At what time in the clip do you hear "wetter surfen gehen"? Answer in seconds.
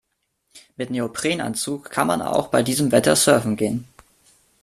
2.91-3.87